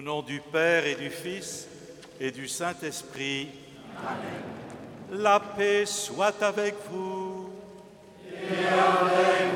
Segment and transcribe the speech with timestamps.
[0.00, 1.68] Au nom du Père et du Fils
[2.18, 3.48] et du Saint-Esprit.
[3.98, 4.40] Amen.
[5.10, 7.50] La paix soit avec vous.
[8.26, 8.64] Et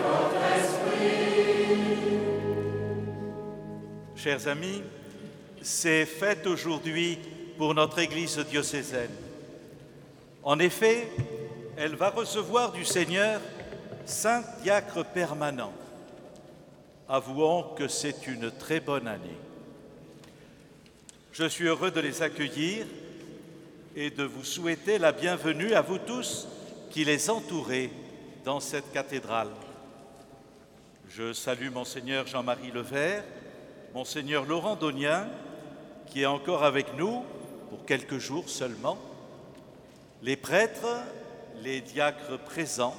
[0.02, 1.78] votre esprit.
[4.14, 4.82] Chers amis,
[5.62, 7.18] c'est fête aujourd'hui
[7.56, 9.14] pour notre Église diocésaine.
[10.42, 11.08] En effet,
[11.78, 13.40] elle va recevoir du Seigneur
[14.04, 15.72] Saint Diacre permanent.
[17.08, 19.38] Avouons que c'est une très bonne année.
[21.34, 22.86] Je suis heureux de les accueillir
[23.96, 26.46] et de vous souhaiter la bienvenue à vous tous
[26.92, 27.90] qui les entourez
[28.44, 29.48] dans cette cathédrale.
[31.08, 33.24] Je salue Monseigneur Jean-Marie Levert,
[33.94, 35.26] Monseigneur Laurent Donien,
[36.06, 37.24] qui est encore avec nous
[37.68, 38.96] pour quelques jours seulement,
[40.22, 41.02] les prêtres,
[41.64, 42.94] les diacres présents,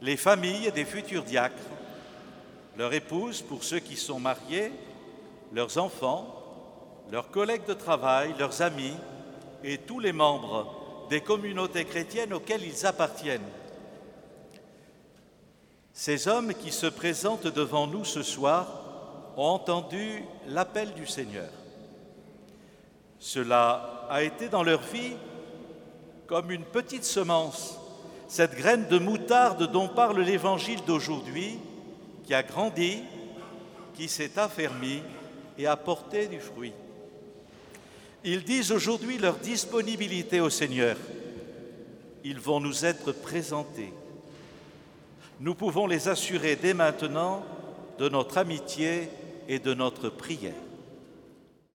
[0.00, 1.68] les familles des futurs diacres,
[2.78, 4.72] leurs épouses pour ceux qui sont mariés,
[5.52, 6.38] leurs enfants,
[7.12, 8.94] leurs collègues de travail, leurs amis
[9.62, 13.50] et tous les membres des communautés chrétiennes auxquelles ils appartiennent.
[15.92, 18.66] Ces hommes qui se présentent devant nous ce soir
[19.36, 21.50] ont entendu l'appel du Seigneur.
[23.18, 25.16] Cela a été dans leur vie
[26.26, 27.78] comme une petite semence,
[28.26, 31.58] cette graine de moutarde dont parle l'Évangile d'aujourd'hui,
[32.24, 33.02] qui a grandi,
[33.92, 35.02] qui s'est affermi
[35.58, 36.72] et a porté du fruit.
[38.24, 40.96] Ils disent aujourd'hui leur disponibilité au Seigneur.
[42.24, 43.92] Ils vont nous être présentés.
[45.40, 47.44] Nous pouvons les assurer dès maintenant
[47.98, 49.08] de notre amitié
[49.48, 50.54] et de notre prière.